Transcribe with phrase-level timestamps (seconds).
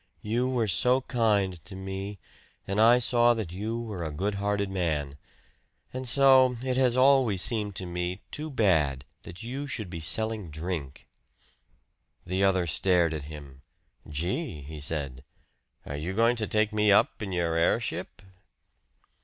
[0.23, 2.17] "You were so kind to me,
[2.67, 5.15] and I saw that you were a good hearted man.
[5.93, 10.49] And so it has always seemed to me too bad that you should be selling
[10.49, 11.05] drink."
[12.25, 13.61] The other stared at him.
[14.09, 15.23] "Gee!" he said,
[15.85, 18.23] "are you going to take me up in your airship?"